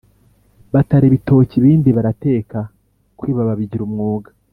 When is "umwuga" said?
3.87-4.29